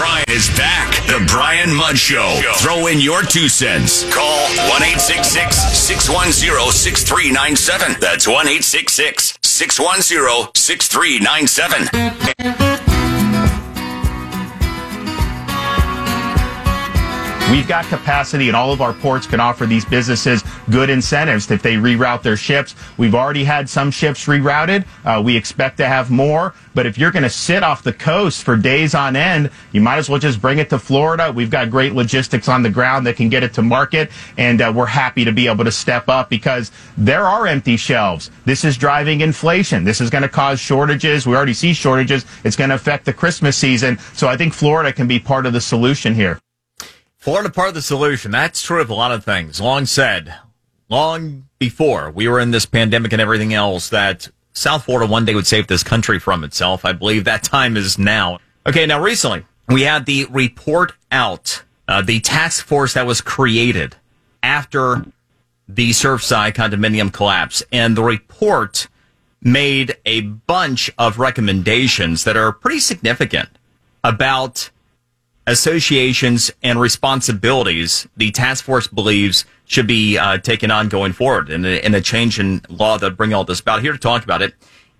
[0.00, 0.88] Brian is back.
[1.08, 2.40] The Brian Mudd Show.
[2.56, 4.10] Throw in your two cents.
[4.10, 5.52] Call 1 610
[6.72, 8.00] 6397.
[8.00, 9.36] That's 1 610
[10.54, 11.88] 6397.
[17.52, 21.62] We've got capacity and all of our ports can offer these businesses good incentives if
[21.62, 22.74] they reroute their ships.
[22.96, 24.86] We've already had some ships rerouted.
[25.04, 26.54] Uh, we expect to have more.
[26.74, 29.98] But if you're going to sit off the coast for days on end, you might
[29.98, 31.32] as well just bring it to Florida.
[31.32, 34.10] We've got great logistics on the ground that can get it to market.
[34.36, 38.30] And uh, we're happy to be able to step up because there are empty shelves.
[38.44, 39.84] This is driving inflation.
[39.84, 41.26] This is going to cause shortages.
[41.26, 42.24] We already see shortages.
[42.44, 43.98] It's going to affect the Christmas season.
[44.14, 46.40] So I think Florida can be part of the solution here.
[47.18, 48.30] Florida part of the solution.
[48.30, 49.60] That's true of a lot of things.
[49.60, 50.34] Long said,
[50.90, 55.34] long before we were in this pandemic and everything else, that South Florida one day
[55.34, 56.84] would save this country from itself.
[56.84, 58.40] I believe that time is now.
[58.66, 63.96] Okay, now recently we had the report out, uh, the task force that was created
[64.42, 65.06] after
[65.68, 68.88] the Surfside condominium collapse, and the report
[69.42, 73.48] made a bunch of recommendations that are pretty significant
[74.02, 74.70] about
[75.50, 81.66] associations and responsibilities the task force believes should be uh, taken on going forward and
[81.66, 83.82] a, a change in law that bring all this about.
[83.82, 84.54] Here to talk about it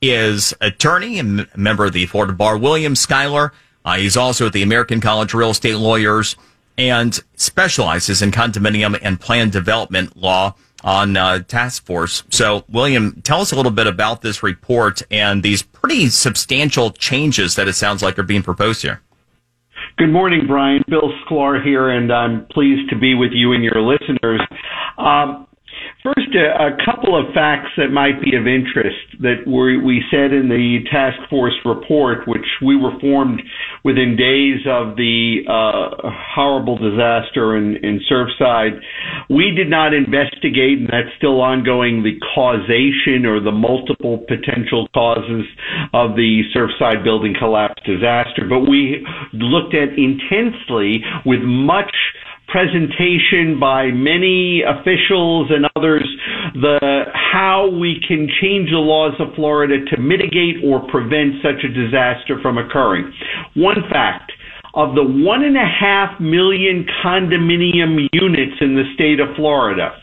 [0.00, 3.50] is attorney and member of the Florida Bar, William Sklar.
[3.84, 6.36] Uh, he's also at the American College of Real Estate Lawyers
[6.78, 12.22] and specializes in condominium and plan development law on uh, task force.
[12.30, 17.56] So, William, tell us a little bit about this report and these pretty substantial changes
[17.56, 19.00] that it sounds like are being proposed here.
[19.98, 20.82] Good morning, Brian.
[20.90, 24.42] Bill Sklar here, and I'm pleased to be with you and your listeners.
[24.98, 25.46] Um,
[26.02, 30.32] First, a, a, couple of facts that might be of interest that we, we said
[30.32, 33.42] in the task force report, which we were formed
[33.84, 38.78] within days of the uh, horrible disaster in, in Surfside.
[39.28, 45.44] We did not investigate, and that's still ongoing, the causation or the multiple potential causes
[45.92, 51.94] of the Surfside building collapse disaster, but we looked at intensely with much
[52.48, 56.06] presentation by many officials and others
[56.54, 61.68] the how we can change the laws of Florida to mitigate or prevent such a
[61.68, 63.12] disaster from occurring.
[63.54, 64.32] One fact
[64.76, 69.96] of the one and a half million condominium units in the state of Florida,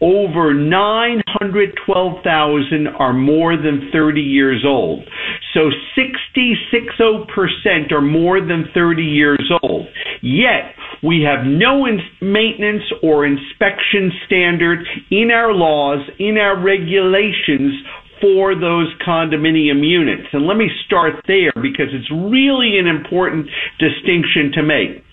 [0.00, 5.08] over 912,000 are more than 30 years old.
[5.54, 9.88] So 66% are more than 30 years old.
[10.22, 17.74] Yet, we have no in- maintenance or inspection standard in our laws, in our regulations
[18.22, 20.28] for those condominium units.
[20.32, 25.04] And let me start there because it's really an important distinction to make.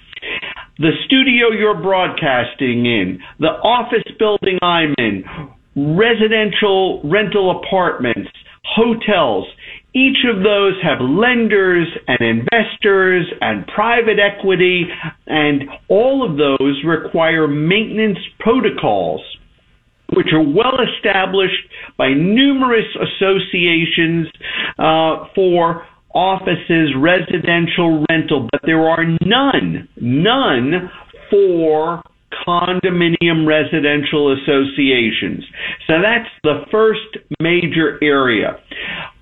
[0.78, 5.25] The studio you're broadcasting in, the office building I'm in,
[5.75, 8.30] residential rental apartments,
[8.64, 9.46] hotels,
[9.94, 14.86] each of those have lenders and investors and private equity,
[15.26, 19.22] and all of those require maintenance protocols
[20.16, 21.64] which are well established
[21.97, 24.28] by numerous associations
[24.78, 30.90] uh, for offices, residential rental, but there are none, none
[31.30, 32.02] for
[32.47, 35.44] condominium residential associations.
[35.88, 38.59] So that's the first major area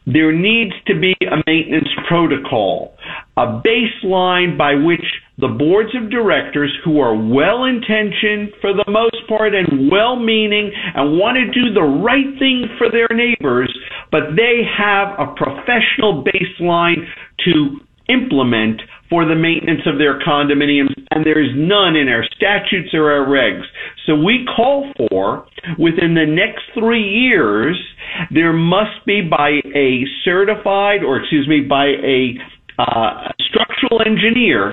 [0.08, 2.96] there needs to be a maintenance protocol,
[3.36, 5.04] a baseline by which
[5.38, 10.72] the boards of directors who are well intentioned for the most part and well meaning
[10.74, 13.70] and want to do the right thing for their neighbors,
[14.12, 17.06] but they have a professional baseline
[17.46, 17.78] to
[18.10, 23.12] implement for the maintenance of their condominiums, and there is none in our statutes or
[23.12, 23.64] our regs.
[24.06, 25.46] So we call for,
[25.78, 27.78] within the next three years,
[28.32, 32.36] there must be by a certified, or excuse me, by a
[32.80, 34.72] uh, structural engineer,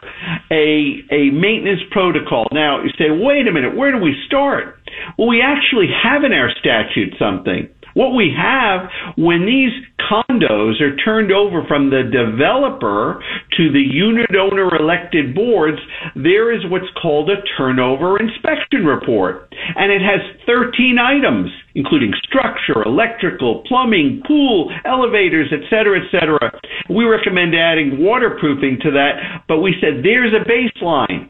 [0.50, 2.46] a, a maintenance protocol.
[2.52, 4.78] Now, you say, wait a minute, where do we start?
[5.18, 9.72] Well, we actually have in our statute something what we have when these
[10.10, 13.22] condos are turned over from the developer
[13.56, 15.78] to the unit owner elected boards,
[16.14, 19.48] there is what's called a turnover inspection report.
[19.76, 26.60] And it has 13 items, including structure, electrical, plumbing, pool, elevators, etc., etc.
[26.90, 31.23] We recommend adding waterproofing to that, but we said there's a baseline.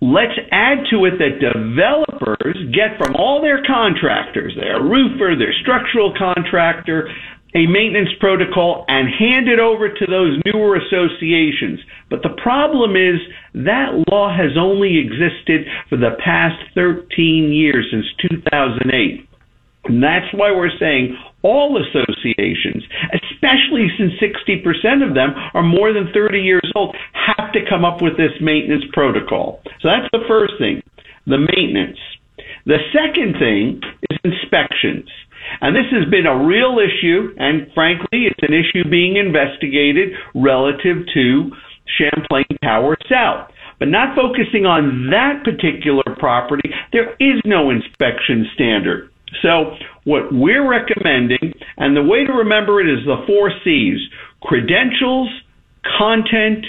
[0.00, 6.14] Let's add to it that developers get from all their contractors, their roofer, their structural
[6.16, 7.08] contractor,
[7.54, 11.80] a maintenance protocol and hand it over to those newer associations.
[12.08, 13.20] But the problem is
[13.54, 19.28] that law has only existed for the past 13 years since 2008.
[19.84, 22.84] And that's why we're saying all associations,
[23.14, 28.02] especially since 60% of them are more than 30 years old, have to come up
[28.02, 29.60] with this maintenance protocol.
[29.80, 30.82] So that's the first thing,
[31.26, 31.98] the maintenance.
[32.66, 35.08] The second thing is inspections.
[35.60, 40.98] And this has been a real issue, and frankly, it's an issue being investigated relative
[41.14, 41.50] to
[41.98, 43.50] Champlain Tower South.
[43.78, 49.09] But not focusing on that particular property, there is no inspection standard.
[49.42, 53.98] So, what we're recommending, and the way to remember it is the four C's
[54.42, 55.28] credentials,
[55.98, 56.66] content,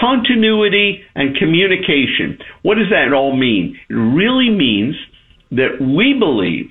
[0.00, 2.38] continuity, and communication.
[2.62, 3.78] What does that all mean?
[3.88, 4.94] It really means
[5.50, 6.70] that we believe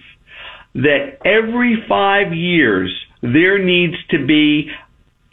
[0.75, 4.69] that every five years there needs to be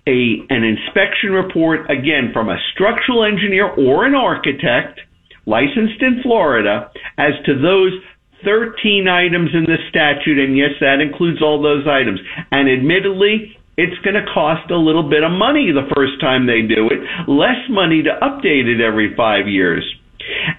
[0.06, 5.00] a, an inspection report, again, from a structural engineer or an architect
[5.46, 7.92] licensed in Florida as to those
[8.42, 12.20] 13 items in the statute, and yes, that includes all those items.
[12.50, 16.62] And admittedly, it's going to cost a little bit of money the first time they
[16.62, 19.84] do it, less money to update it every five years.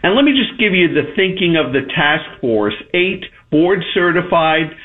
[0.03, 4.75] And let me just give you the thinking of the task force eight board certified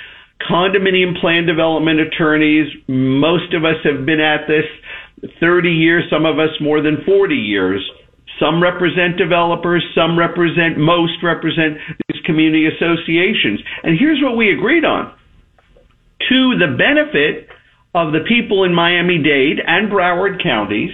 [0.48, 2.66] condominium plan development attorneys.
[2.88, 4.64] Most of us have been at this
[5.40, 7.82] 30 years, some of us more than 40 years.
[8.38, 11.76] Some represent developers, some represent, most represent
[12.08, 13.60] these community associations.
[13.82, 15.12] And here's what we agreed on.
[16.28, 17.48] To the benefit
[17.94, 20.92] of the people in Miami Dade and Broward counties,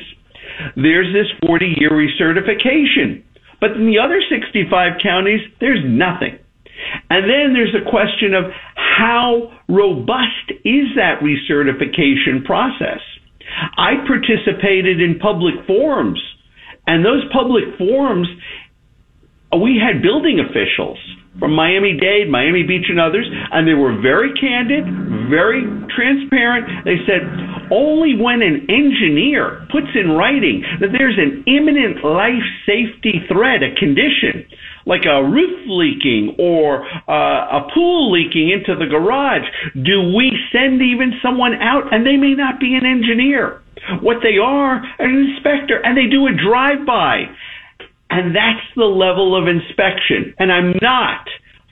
[0.74, 3.22] there's this 40 year recertification.
[3.60, 6.38] But in the other 65 counties, there's nothing.
[7.10, 13.00] And then there's a question of how robust is that recertification process?
[13.76, 16.20] I participated in public forums
[16.86, 18.28] and those public forums,
[19.52, 20.98] we had building officials
[21.38, 24.84] from Miami Dade, Miami Beach, and others, and they were very candid,
[25.28, 26.64] very transparent.
[26.84, 27.22] They said
[27.70, 33.74] only when an engineer puts in writing that there's an imminent life safety threat, a
[33.76, 34.48] condition,
[34.86, 39.44] like a roof leaking or uh, a pool leaking into the garage,
[39.74, 41.92] do we send even someone out?
[41.92, 43.62] And they may not be an engineer.
[44.00, 47.26] What they are, an inspector, and they do a drive-by.
[48.10, 50.34] And that's the level of inspection.
[50.38, 51.26] And I'm not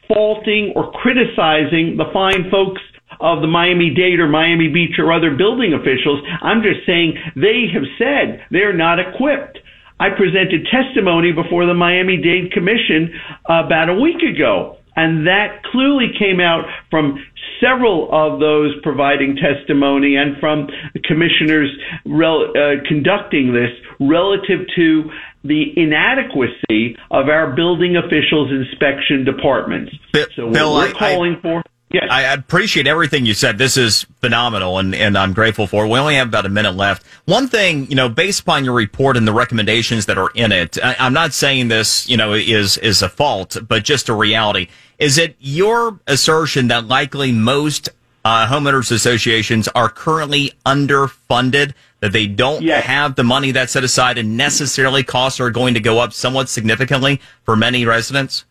[0.08, 2.82] faulting or criticizing the fine folks
[3.20, 6.22] of the Miami Dade or Miami Beach or other building officials.
[6.42, 9.58] I'm just saying they have said they're not equipped.
[10.00, 13.14] I presented testimony before the Miami Dade Commission
[13.44, 14.78] about a week ago.
[14.96, 17.18] And that clearly came out from
[17.60, 21.70] several of those providing testimony and from the commissioners
[22.06, 25.10] rel- uh, conducting this relative to
[25.42, 29.92] the inadequacy of our building officials inspection departments.
[30.12, 31.62] Bill, so what Bill, we're I, calling I, for
[31.94, 32.08] Yes.
[32.10, 33.56] I appreciate everything you said.
[33.56, 35.88] This is phenomenal, and, and I'm grateful for it.
[35.88, 37.06] We only have about a minute left.
[37.26, 40.76] One thing, you know, based upon your report and the recommendations that are in it,
[40.82, 44.66] I, I'm not saying this, you know, is is a fault, but just a reality.
[44.98, 47.88] Is it your assertion that likely most
[48.24, 52.84] uh, homeowners associations are currently underfunded, that they don't Yes.
[52.86, 56.48] have the money that's set aside, and necessarily costs are going to go up somewhat
[56.48, 58.44] significantly for many residents?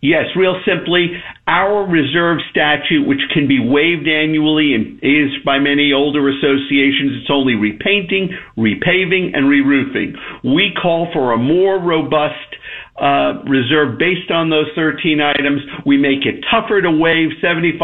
[0.00, 5.92] Yes, real simply, our reserve statute, which can be waived annually and is by many
[5.92, 10.16] older associations, it's only repainting, repaving, and re-roofing.
[10.42, 12.56] We call for a more robust
[12.94, 15.60] uh, reserve based on those 13 items.
[15.84, 17.76] We make it tougher to waive 75%.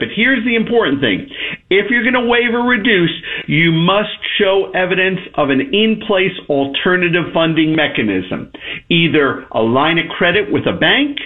[0.00, 1.28] But here's the important thing.
[1.68, 3.12] If you're going to waive or reduce,
[3.46, 8.50] you must show evidence of an in-place alternative funding mechanism.
[8.88, 11.18] Either a line of credit with a bank,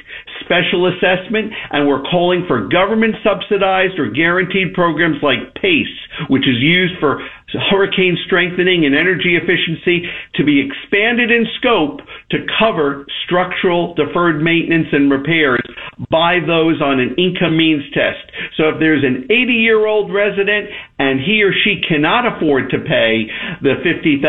[0.44, 6.58] special assessment, and we're calling for government subsidized or guaranteed programs like PACE, which is
[6.60, 7.20] used for
[7.70, 14.86] hurricane strengthening and energy efficiency to be expanded in scope to cover structural deferred maintenance
[14.92, 15.62] and repairs
[16.10, 18.22] by those on an income means test.
[18.56, 22.78] So if there's an 80 year old resident and he or she cannot afford to
[22.78, 23.26] pay
[23.62, 24.22] the 50,000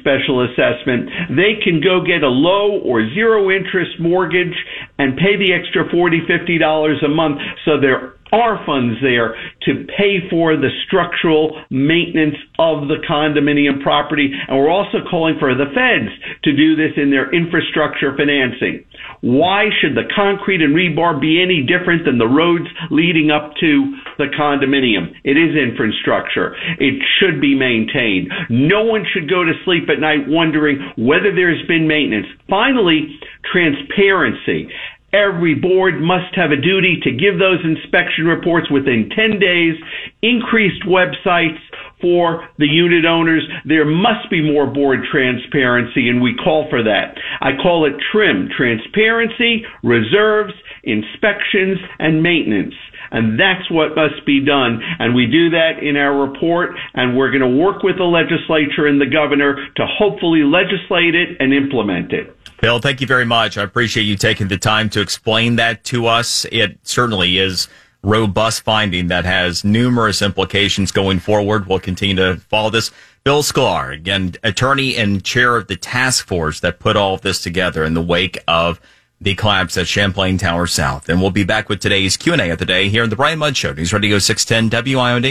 [0.00, 4.56] special assessment, they can go get a low or zero interest mortgage
[4.98, 9.36] and pay the extra 40, 50 dollars a month so there are funds there
[9.68, 14.32] to pay for the structural maintenance of the condominium property.
[14.32, 16.10] And we're also calling for the feds
[16.44, 18.84] to do this in their infrastructure financing.
[19.20, 23.94] Why should the concrete and rebar be any different than the roads leading up to
[24.18, 25.12] the condominium?
[25.24, 26.56] It is infrastructure.
[26.80, 28.32] It should be maintained.
[28.48, 32.26] No one should go to sleep at night wondering whether there's been maintenance.
[32.48, 33.20] Finally,
[33.52, 34.68] transparency.
[35.12, 39.74] Every board must have a duty to give those inspection reports within 10 days,
[40.22, 41.60] increased websites
[42.02, 43.42] for the unit owners.
[43.64, 47.16] There must be more board transparency, and we call for that.
[47.40, 52.74] I call it TRIM transparency, reserves, inspections, and maintenance.
[53.12, 54.80] And that's what must be done.
[54.98, 58.86] And we do that in our report, and we're going to work with the legislature
[58.86, 62.36] and the governor to hopefully legislate it and implement it.
[62.62, 63.58] Bill, thank you very much.
[63.58, 66.46] I appreciate you taking the time to explain that to us.
[66.52, 67.68] It certainly is
[68.02, 71.66] robust finding that has numerous implications going forward.
[71.66, 72.90] We'll continue to follow this.
[73.24, 77.40] Bill Sklar, again, attorney and chair of the task force that put all of this
[77.40, 78.80] together in the wake of
[79.20, 81.08] the collapse at Champlain Tower South.
[81.08, 83.56] And we'll be back with today's Q&A of the day here on the Brian Mudd
[83.56, 85.24] Show, News Radio 610 WIOD.